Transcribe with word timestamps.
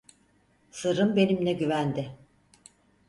Sırrın 0.71 1.15
benimle 1.15 1.53
güvende. 1.53 2.15